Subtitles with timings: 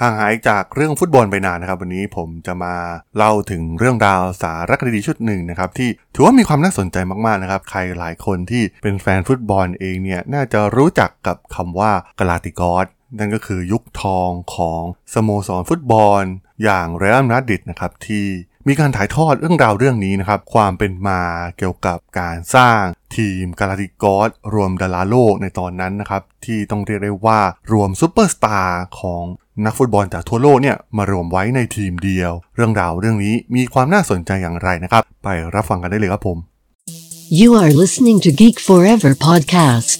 [0.00, 2.74] ห่างหายจากเรื่องฟุตบอลไปนานนะครับ วันนี้ผมจะมา
[3.16, 12.86] เล่าถึงเรื่องราวสารคดีชุดหนึ่งนะครับ ที่ถือว่ามีความน่าสนใจมากๆนะครับ ใครหลายคนที่เป็นแฟนฟุตบอลเองเนี่ย น่าจะรู้จักกับคำว่ากาลาติกอส
[13.18, 14.82] นั่นก็คือยุคทองของ
[15.14, 16.22] สโมสรฟุตบอล
[16.64, 18.26] อย่างเรอัลมาดริดนะครับที่
[18.68, 21.20] มีการถ่ายทอดเรื่องราวเรื่องนี้นะครับ ความเป็นมา
[21.58, 22.82] เกี่ยวกับการสร้าง
[23.16, 27.40] ทีมกาลาติกอสรวมดาราโลกในตอนนั้นนะครับ ที่ต้องเรียกได้ว่า
[27.72, 29.24] รวมซูเปอร์สตาร์ของ
[29.64, 36.38] นักฟุตบอลจากทั่วโลกเนี่ยมารวมไว้ในทีมเดียว เรื่องราวเรื่องนี้มีความน่าสนใจอย่างไรนะครับ ไปรับฟังกันได้เลยครับผม
[37.40, 39.98] You are listening to Geek Forever podcast.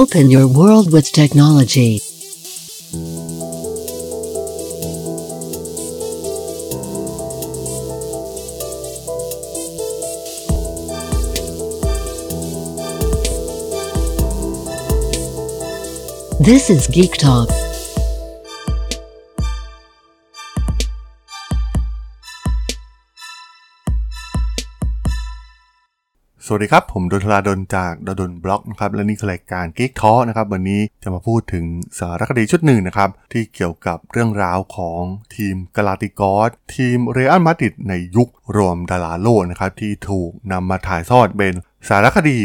[0.00, 1.92] Open your world with technology.
[16.48, 17.65] This is Geek Talk.
[26.48, 31.64] สวัสดีครับ ผมดนทลาดนจากดดนบล็อกนะครับและนี่คือรายการกิ๊กท้อนะครับวันนี้จะมาพูดถึง
[31.98, 35.02] สารคดีชุดหนึ่งนะครับที่เกี่ยวกับเรื่องราวของ
[35.36, 41.54] ทีมกาลาติกอสทีมเรอัลมาดริดในยุครวมดาราโลกนะครับที่ถูกนำมาถ่ายทอดเป็น
[41.88, 42.40] สารคดี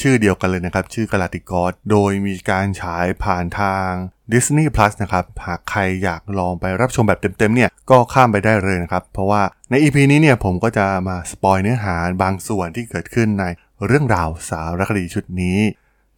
[0.00, 3.90] ชื่อเดียวกันเลยนะครับ ชื่อกาลาติกอสโดยมีการฉายผ่านทาง
[4.32, 13.44] Disney Plus นะครับ หากใครอยากลองไปรับชมแบบเต็มๆเนี่ย ก็ข้ามไปได้เลยนะครับ เพราะว่าใน EP นี้เนี่ยผมก็จะมาสปอยเนื้อหาบางส่วนที่เกิดขึ้นใน
[13.86, 15.58] เรื่องราวสารคดีชุดนี้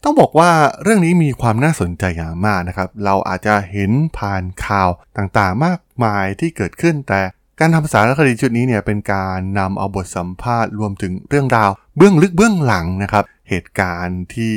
[0.03, 0.51] ต้องบอกว่า
[0.83, 7.21] เรื่องนี้มีความน่าสนใจอย่างมากนะครับ เราอาจจะเห็นผ่านข่าวต่างๆมากมายที่เกิดขึ้นแต่
[7.63, 14.55] การทำสารคดีชุดนี้เนี่ยเป็นการนำเอาบทสัมภาษณ์รวมถึงเรื่องราว เบื้องลึกเบื้องหลังนะครับ เหตุการณ์ที่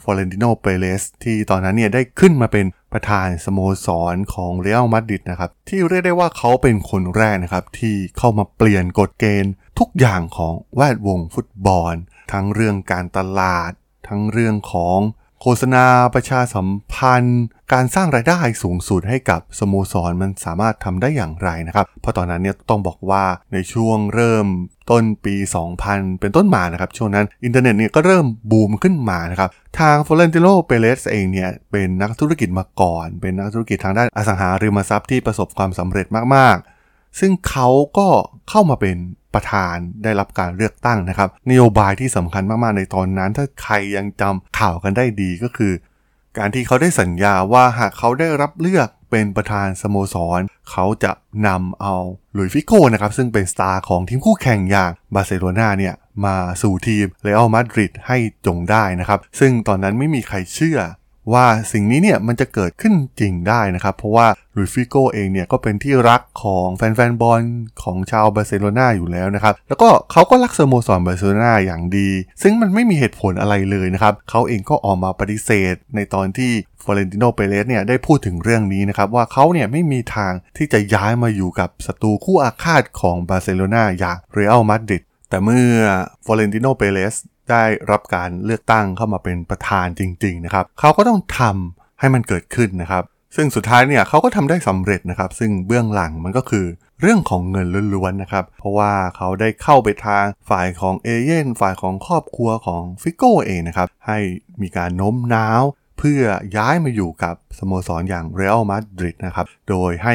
[0.00, 11.94] ฟลอเรนติโนเปเรสที่ตอนนั้นเนี่ยได้ขึ้นมาเป็นประธานสโมสรของเรอัลมาดริดนะครับ ที่เรียกได้ว่าเขาเป็นคนแรกนะครับ ที่เข้ามาเปลี่ยนกฎเกณฑ์ ทุกอย่างของแวดวงฟุตบอล
[12.32, 13.70] ทั้งเรื่องการตลาด
[14.08, 14.98] ทั้งเรื่องของ
[15.40, 24.46] โฆษณาประชาสัมพันธ์ การสร้างรายได้สูงสุดให้กับสโมสรมันสามารถทำได้อย่างไรนะครับ เพราะตอนนั้นเนี่ยต้องบอกว่าในช่วงเริ่ม
[24.90, 25.34] ต้นปี
[25.78, 37.68] 2000 เป็นต้นมานะครับ ช่วงนั้นอินเทอร์เน็ตเนี่ยก็เริ่มบูมขึ้นมานะครับ ทางฟลอเรนติโนเปเรสเองเนี่ยเป็นนักธุรกิจมาก่อน เป็นนักธุรกิจทางด้านอสังหาริมทรัพย์ที่ประสบความสำเร็จมากๆ ซึ่งเขา
[37.98, 38.08] ก็
[38.50, 38.96] เข้ามาเป็น
[39.36, 45.72] ประธานได้รับการเลือกตั้งนะครับ นโยบายที่สำคัญมากๆในตอนนั้น ถ้าใครยังจำข่าวกันได้ดีก็คือ
[46.38, 51.12] การที่เขาได้สัญญาว่าหากเขาได้รับเลือกเป็นประธานสโมสร เขาจะ
[51.46, 51.94] นำเอา
[52.32, 60.78] ลุยฟิโก้นะครับ ซึ่งเป็นสตาร์ของทีมคู่แข่งอย่างบาร์เซโลนาเนี่ย มาสู่ทีมเรอัลมาดริดให้จงได้นะครับ ซึ่งตอนนั้นไม่มีใครเชื่อ
[61.32, 64.26] ว่าสิ่งนี้เนี่ยมันจะเกิดขึ้นจริงได้นะครับ เพราะว่า
[64.56, 67.42] ลุยฟิโก้เองเนี่ยก็เป็นที่รักของแฟนๆบอล
[67.82, 72.08] ของชาวบาร์เซโลนาอยู่แล้วนะครับ แล้วก็เขาก็รักสโมสรบาร์เซโลนาอย่างดี
[72.42, 85.70] ซึ่งมันไม่มีเหตุผลอะไรเลยนะครับเขาเองก็ออกมาปฏิเสธ ในตอนที่ฟลอเรนติโนเปเรสเนี่ยได้พูดถึงเรื่องนี้นะครับ ว่าเขาเนี่ยไม่มีทางที่จะย้ายมาอยู่กับศัตรูคู่อาฆาตของบาร์เซโลนาอย่างเรอัลมาดริดแต่เมื่อ
[86.24, 87.14] ฟลอเรนติโนเปเรส
[87.50, 93.04] ได้รับการเลือกตั้งเข้ามาเป็นประธานจริง ๆ นะครับ เขาก็ต้องทำให้มันเกิดขึ้นนะครับ
[93.36, 96.66] ซึ่งสุดท้ายเนี่ยเขาก็ทำได้สำเร็จนะครับ ซึ่งเบื้องหลังมันก็คือ
[97.00, 104.18] เรื่องของเงินล้วนๆนะครับ เพราะว่าเขาได้เข้าไปทางฝ่ายของเอเย่นต์ฝ่ายของครอบครัวของฟิโก้เองนะครับ ให้
[104.62, 105.62] มีการโน้มน้าว
[105.98, 106.22] เพื่อ
[106.56, 110.14] ย้ายมาอยู่กับสโมสรอย่างเรอัลมาดริดนะครับ โดยให้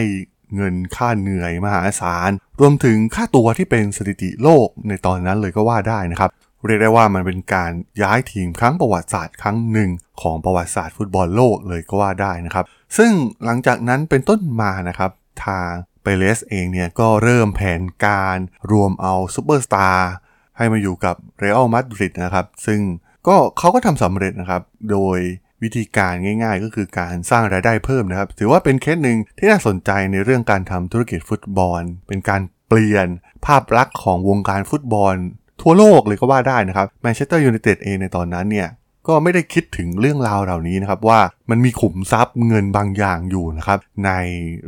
[0.56, 6.30] เงินค่าเหนื่อยมหาศาล รวมถึงค่าตัวที่เป็นสถิติโลกในตอนนั้นเลยก็ว่าได้นะครับ
[6.66, 9.90] เรียกได้ว่ามันเป็นการย้ายทีมครั้งประวัติศาสตร์ครั้งหนึ่ง
[10.22, 12.66] ของประวัติศาสตร์ฟุตบอลโลกเลยก็ว่าได้นะครับ
[12.98, 13.12] ซึ่ง
[13.46, 15.12] หลังจากนั้นเป็นต้นมานะครับ
[15.46, 15.70] ทาง
[16.02, 18.38] เปเรสเองเนี่ยก็เริ่มแผนการ
[18.72, 20.12] รวมเอาซูเปอร์สตาร์
[20.58, 22.80] ให้มาอยู่กับเรอัลมาดริดนะครับ ซึ่ง
[23.28, 24.62] ก็เขาก็ทำสำเร็จนะครับ
[24.92, 25.20] โดย
[25.64, 26.14] วิธีการ
[26.44, 33.08] ง่ายๆ ก็คือการสร้างรายได้เพิ่มนะครับ ถือว่าเป็นเคสหนึ่งที่น่าสนใจในเรื่องการทำธุรกิจฟุตบอล เป็นการเปลี่ยน
[33.46, 35.16] ภาพลักษณ์ของวงการฟุตบอล
[35.62, 38.70] ทั่วโลกเลยก็ว่าได้นะครับแมนเชสเตอร์ยูไนเต็ดเองในตอนนั้นเนี่ย
[39.08, 41.20] ก็ไม่ได้คิดถึงเรื่องราวเหล่านี้นะครับว่า
[41.50, 44.12] มันมีขุมทรัพย์เงินบางอย่างอยู่นะครับใน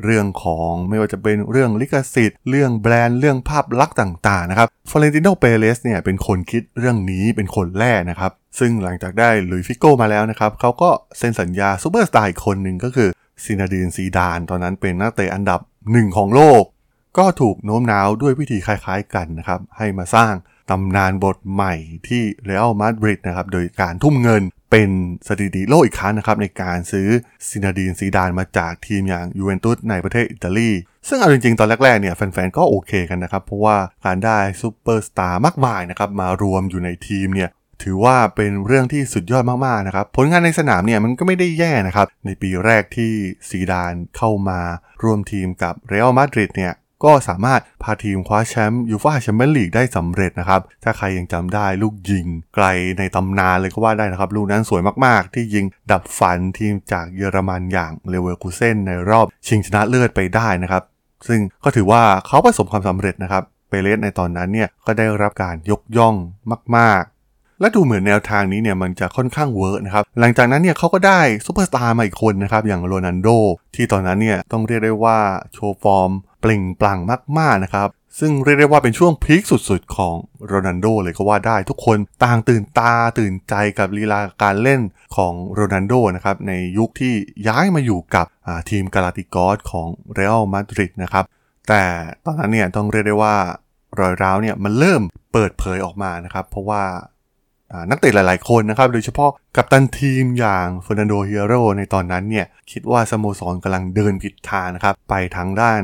[0.03, 13.09] เรื่องของไม่ว่าจะเป็นเรื่องลิขสิทธิ์ เรื่องแบรนด์เรื่องภาพลักษณ์ต่างๆนะครับฟลอเรนติโนเปเรสเนี่ยเป็นคนคิดเรื่องนี้เป็นคนแรกนะครับ ซึ่งหลังจากได้ลุยฟิโก้มาแล้วนะครับเขาก็เซ็นสัญญาซูเปอร์สตาร์อีกคนหนึ่งก็คือ
[13.43, 15.59] ซินาดีนซีดาน ตอนนั้นเป็นนักเตะอันดับ
[15.91, 16.63] หนึ่งของโลก
[17.17, 20.33] ก็ถูกโน้มน้าวด้วยวิธีคล้ายๆกันนะครับให้มาสร้าง
[20.69, 21.73] ตำนานบทใหม่
[22.07, 24.89] ที่เรอัลมาดริดนะครับโดยการทุ่มเงินเป็น
[25.27, 27.07] สถิติโลกอีกครั้งนะครับในการซื้อ
[27.49, 30.71] ซินาดีนซีดานมาจากทีมอย่างยูเวนตุสในประเทศอิตาลี
[31.07, 37.49] ซึ่งเอาจริงๆ ตอนแรกๆเนี่ยแฟนๆ ก็โอเคกันนะครับ เพราะว่าการได้ซูเปอร์สตาร์มากมายนะครับมารวมอยู่ในทีมเนี่ย
[37.83, 43.13] ถือว่าเป็นเรื่องที่สุดยอดมากๆนะครับผลงานในสนามเนี่ยมันก็ไม่ได้แย่นะครับในปีแรกที่
[43.49, 44.59] ซีดานเข้ามา
[45.03, 46.73] ร่วมทีมกับเรอัลมาดริดเนี่ย
[47.05, 52.65] ก็สามารถพาทีมคว้าแชมป์ยูฟ่าแชมเปี้ยนลีกได้สำเร็จนะครับ ถ้าใครยังจำได้ลูกยิงไกล
[52.97, 60.83] ในตำนานเลยก็ว่าได้นะครับ ลูกนั้นสวยมากๆ ที่ยิงดับฝันทีมจากเยอรมันอย่างเลเวอร์คูเซนในรอบชิงชนะเลิศไปได้นะครับ
[61.27, 66.15] ซึ่งก็ถือว่าเขาประสบความสำเร็จนะครับเปเรสในตอนนั้นเนี่ยก็ได้รับการยกย่อง
[66.77, 67.13] มากๆ
[67.59, 73.27] และดูเหมือนแนวทางนี้เนี่ยมันจะค่อนข้าง work นะครับ หลังจากนั้นเนี่ยเขาก็ได้ซูเปอร์สตาร์มาอีกคนนะครับ อย่างโรนัลโด้
[73.75, 75.19] ที่ตอนนั้นเนี่ยต้องเรียกได้ว่า
[75.53, 76.11] โชว์ฟอร์ม
[76.43, 76.99] เปล่งปลั่ง
[77.39, 84.81] มากๆนะครับ ซึ่งเรียกได้ว่าเป็นช่วง peak สุดๆ ของโรนัลโด้เลยก็ว่าได้ทุกคนต่างตื่นตาตื่นใจกับลีลาการเล่น
[85.15, 87.13] ของโรนัลโด้นะครับ ในยุคที่
[87.47, 88.25] ย้ายมาอยู่กับ
[88.69, 91.25] ทีมกาลาติกอสของเรอัลมาดริดนะครับ
[91.69, 91.83] แต่
[92.25, 93.35] ตอนนั้นเนี่ยต้องเรียกได้ว่า
[93.99, 95.01] รอยร้าวเนี่ยมันเริ่ม
[95.33, 96.83] เปิดเผยออกมานะครับ เพราะว่า
[97.89, 105.81] นักเตะหลาย ๆ คนนะครับ โดยเฉพาะกัปตันทีมอย่างเฟอร์นันโดเฮียโรในตอนนั้นเนี่ย คิดว่าสโมสรกำลังเดินผิดทางนะครับ ไปทางด้าน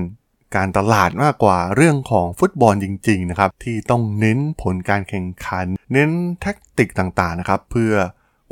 [0.56, 6.10] การตลาดมากกว่าเรื่องของฟุตบอลจริงๆนะครับที่ต้องเน้นผลการแข่งขัน เน้น
[6.42, 7.94] แท็กติกต่างๆนะครับเพื่อ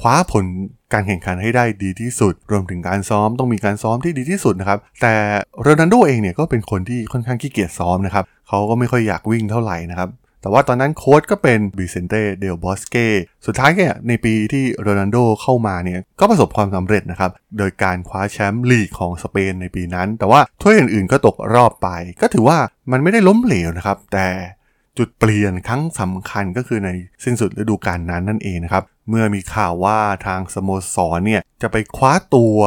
[0.01, 0.45] คว้าผล
[0.93, 5.13] การแข่งขันให้ได้ดีที่สุด รวมถึงการซ้อมต้องมีการซ้อมที่ดีที่สุดนะครับ แต่
[5.61, 10.09] โรนัลโดเองเนี่ยก็เป็นคนที่ค่อนข้างขี้เกียจซ้อมนะครับ เขาก็ไม่ค่อยอยากวิ่งเท่าไหร่นะครับ
[10.47, 12.95] แต่ว่าตอนนั้นโค้ชก็เป็นบิเซนเต้เดลบอสเก
[13.45, 21.89] สุดท้ายเนี่ยในปีที่โรนัลโดเข้ามาเนี่ยก็ประสบความสำเร็จนะครับ โดยการคว้าแชมป์ลีกของสเปนในปีนั้น แต่ว่าถ้วยอื่นๆก็ตกรอบไป
[22.21, 22.57] ก็ถือว่า
[22.91, 24.27] มันไม่ได้ล้มเหลวนะครับ แต่
[24.97, 26.89] จุดเปลี่ยนครั้งสำคัญก็คือใน
[27.23, 32.57] สิ้นสุดฤดูกาลนั้นนั่นเองนะครับ เมื่อมีข่าวว่าทางสโมสรเนี่ย จะไปคว้าตัว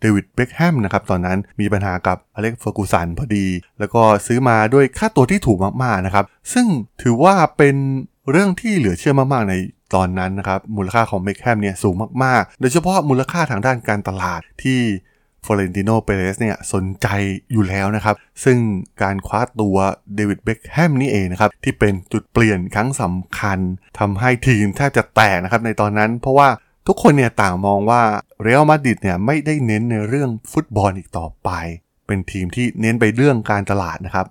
[0.00, 3.46] เดวิดเบคแฮมนะครับ ตอนนั้นมีปัญหากับอเล็กเฟอร์กูสันพอดี
[3.78, 6.66] แล้วก็ซื้อมาด้วยค่าตัวที่ถูกมากๆนะครับ ซึ่ง
[7.02, 7.76] ถือว่าเป็น
[8.30, 9.54] เรื่องที่เหลือเชื่อมากๆใน
[9.94, 11.94] ตอนนั้นนะครับ มูลค่าของเบคแฮมเนี่ยสูง
[12.24, 14.80] มากๆ โดยเฉพาะมูลค่าทางด้านการตลาดที่
[15.44, 17.06] ฟลอเรนติโนเปเรสเนี่ยสนใจ
[17.52, 18.14] อยู่แล้วนะครับ
[18.44, 18.58] ซึ่ง
[19.02, 19.76] การคว้าตัว
[20.14, 23.58] เดวิดเบคแฮมนี่เองนะครับ ที่เป็นจุดเปลี่ยนครั้งสำคัญ
[23.98, 26.48] ทำให้ทีมแทบจะแตกนะครับในตอนนั้นเพราะว่า
[26.86, 28.02] ทุกคนเนี่ยต่างมองว่า
[28.42, 31.50] เรอัลมาดริดเนี่ยไม่ได้เน้นในเรื่องฟุตบอลอีกต่อไป
[32.06, 34.26] เป็นทีมที่เน้นไปเรื่องการตลาดนะครับ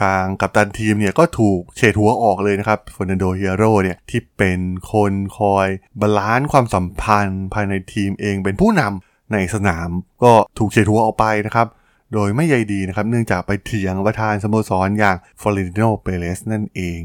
[0.00, 4.60] ทางกัปตันทีมเนี่ยก็ถูกเฉดหัวออกเลยนะครับเฟอร์นันโดเอียร์โรเนี่ยที่เป็น
[4.92, 5.68] คนคอย
[6.00, 9.88] balance ความสัมพันธ์ภายในทีมเองเป็นผู้นำ ในสนาม
[10.22, 11.66] ก็ถูกเฉดหัวออกไปนะครับ
[12.12, 17.00] โดยไม่ใยดีนะครับ เนื่องจากไปเถียงประธานสโมสรอย่างฟลอริโนเปเรสนั่นเอง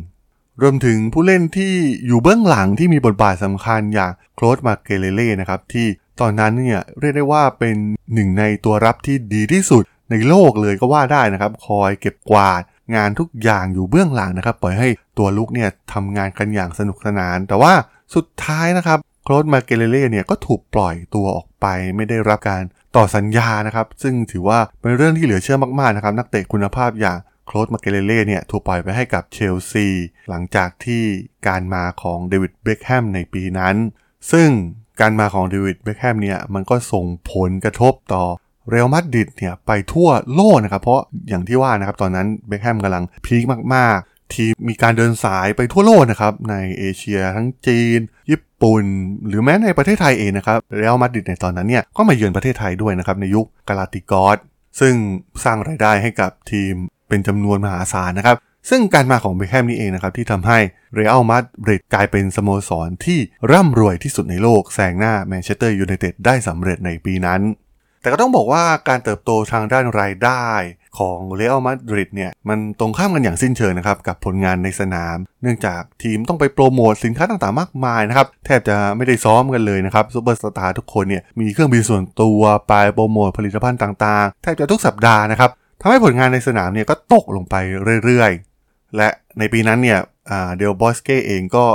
[0.62, 1.74] รวมถึงผู้เล่นที่
[2.06, 5.88] อยู่เบื้องหลังที่มีบทบาทสำคัญอย่างโคลดมาเกเลเล่นะครับที่
[6.22, 7.76] ตอนนั้นเนี่ยเรียกได้ว่าเป็น
[8.14, 12.62] หนึ่งในตัวรับที่ดีที่สุดในโลกเลยก็ว่าได้นะครับ คอยเก็บกวาด
[12.96, 17.74] งานทุกอย่างอยู่เบื้องหลังนะครับ ปล่อยให้ตัวลุกเนี่ยทำงานกันอย่างสนุกสนาน แต่ว่า
[18.16, 21.66] สุดท้ายนะครับ โคลดมาเกเลเล่เนี่ยก็ถูกปล่อยตัวออกไป
[21.96, 22.62] ไม่ได้รับการ
[22.96, 29.88] ต่อสัญญานะครับ ซึ่งถือว่าเป็นเรื่องที่เหลือเชื่อมากๆนะครับ นักเตะคุณภาพอย่างโคลดมาเกเลเล่เนี่ยถูกปล่อยไปให้กับเชลซี
[30.30, 31.04] หลังจากที่
[31.48, 33.76] การมาของเดวิดเบคแฮมในปีนั้น
[34.32, 34.50] ซึ่ง
[35.02, 38.24] การมาของเดวิดเบคแฮมเนี่ยมันก็ส่งผลกระทบต่อ
[38.70, 43.44] เรอัลมาดริดเนี่ยไปทั่วโลกนะครับ เพราะอย่างที่ว่านะครับตอนนั้นเบคแฮมกำลัง peak
[43.76, 44.00] มาก
[44.36, 48.00] ทีมมีการเดินสายไปทั่วโลกนะครับ ในเอเชียทั้งจีน
[48.32, 48.84] ญี่ปุ่น
[49.28, 54.38] หรือแม้ในประเทศไทยเองนะครับเรอัลมาดริดในตอนนั้นเนี่ยก็มาเยือนประเทศไทยด้วยนะครับในยุคกาลาคติกอส
[54.80, 54.94] ซึ่ง
[55.44, 56.74] สร้างรายได้ให้กับทีม
[57.10, 58.38] เป็นจำนวนมหาศาลนะครับ
[58.70, 60.60] ซึ่งการมาของเบคแฮมนี่เองนะครับ ที่ทำให้
[60.94, 63.20] เรอัลมาดริดกลายเป็นสโมสรที่
[63.52, 67.42] ร่ำรวยที่สุดในโลกแซงหน้าแมนเชสเตอร์ยูไนเต็ดได้สำเร็จในปีนั้น
[68.02, 70.48] แต่ก็ต้องบอกว่าการเติบโตทางด้านรายได้
[71.00, 85.52] ของเรอัลมาดริดเนี่ยมันตรงข้ามกันอย่างสิ้นเชิงนะครับกับผลงานในสนาม เนื่องจากทีมต้องไปโปรโมทสินค้าต่างๆมากมายนะครับแทบจะไม่ได้ซ้อมกันเลยนะครับซูเปอร์สตาร์ทุกคนเนี่ยมีเครื่องบินส่วนตัวไปโปรโมทผลิตภัณฑ์ต่างๆ แทบจะทุกสัปดาห์นะครับ
[85.82, 87.56] ทำให้ผลงานในสนามเนี่ยก็ตกลงไป
[88.04, 90.00] เรื่อยๆ และในปีนั้นเนี่ย
[90.58, 91.66] เดลบอสเก้เองก็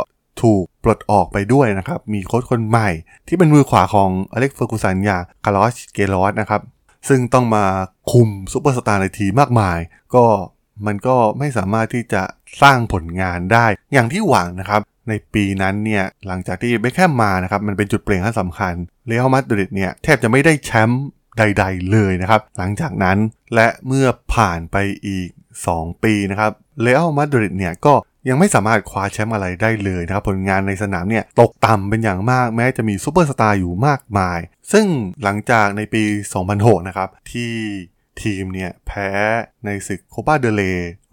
[0.42, 2.90] ถูกปลดออกไปด้วยนะครับ มีโค้ชคนใหม่
[3.28, 6.60] ที่เป็นมือขวาของอเล็กเฟอร์กูสันอย่างคาร์ลอสเคยรอซนะครับ
[7.08, 7.64] ซึ่งต้องมา
[8.12, 9.78] คุมซุปเปอร์สตาร์ในทีมากมาย
[10.14, 10.24] ก็
[10.86, 12.22] มันก็ไม่สามารถที่จะ
[12.62, 18.74] สร้างผลงานได้ อย่างที่หวังนะครับ ในปีนั้นเนี่ยหลังจากที่เบคแฮมมานะครับมันเป็นจุดเปลี่ยนที่สำคัญ
[19.06, 21.04] เรอัลมาดริดเนี่ยแทบจะไม่ได้แชมป์
[21.38, 23.18] ใด ๆ เลยนะครับ หลังจากนั้น
[23.54, 25.28] และเมื่อผ่านไปอีก
[25.66, 27.94] 2 ปีนะครับเรอัลมาดริดเนี่ยก็
[28.28, 34.38] ยังไม่สามารถคว้าแชมป์อะไรได้เลยนะครับผลงานในสนามเนี่ยตกต่ำเป็นอย่างมากแม้จะมีซูเปอร์สตาร์อยู่มากมาย
[34.72, 34.86] ซึ่ง
[35.22, 36.02] หลังจากในปี
[36.44, 37.54] 2006 นะครับ ที่
[38.22, 39.08] ทีมเนี่ยแพ้
[39.64, 40.62] ในศึกโคปาเดลเรย์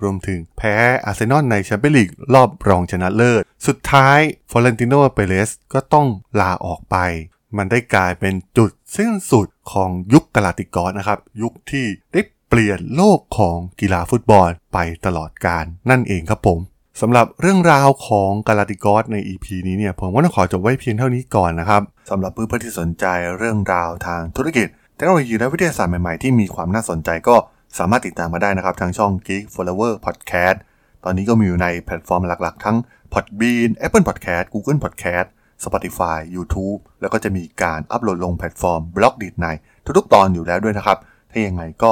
[0.03, 0.75] รวมถึงแพ้
[1.05, 4.19] อาร์เซนอลในแชมเปี้ยนลีกรอบรองชนะเลิศ สุดท้าย
[4.51, 6.07] ฟลอเรนติโนเปเรสก็ต้อง
[6.41, 6.97] ลาออกไป
[7.57, 16.59] มันได้กลายเป็นจุดสิ้นสุดของยุคกาลาคติกอสนะครับ ยุคที่ได้เปลี่ยนโลกของกีฬาฟุตบอลไปตลอดกาลนั่นเองครับผม
[17.01, 23.05] สำหรับเรื่องราวของกาลาคติกอสใน EP นี้เนี่ยผมก็ต้องขอจบไว้เพียงเท่านี้ก่อนนะครับสำหรับเพื่อนๆที่สนใจ
[23.37, 27.35] เรื่องราวทางธุรกิจเทคโนโลยีและวิทยาศาสตร์ใหม่ๆ ที่มีความน่าสนใจก็
[27.77, 30.57] สามารถติดตามมาได้นะครับ ทางช่อง Geek Forever Podcast
[31.03, 32.77] ตอนนี้ก็มีอยู่ในแพลตฟอร์มหลักๆ ทั้ง
[33.13, 35.27] Podbean Apple Podcast Google Podcast
[35.63, 39.47] Spotify YouTube แล้วก็จะมีการอัปโหลดลงแพลตฟอร์ม Blockdit ใน
[39.97, 40.97] ทุกๆ ตอนอยู่แล้วด้วยนะครับ
[41.31, 41.91] ถ้ายังไงก็